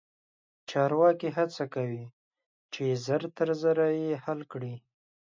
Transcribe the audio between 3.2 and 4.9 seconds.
تر ژره یې حل کړي.